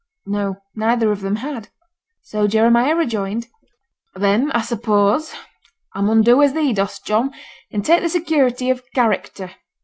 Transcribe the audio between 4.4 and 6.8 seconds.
I suppose, I mun do as thee